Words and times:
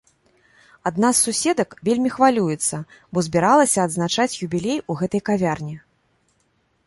Адна 0.89 1.09
з 1.17 1.21
суседак 1.25 1.75
вельмі 1.89 2.09
хвалюецца, 2.15 2.77
бо 3.13 3.17
збіралася 3.29 3.79
адзначаць 3.89 4.39
юбілей 4.49 4.79
у 4.95 4.95
гэтай 5.03 5.21
кавярні. 5.29 5.75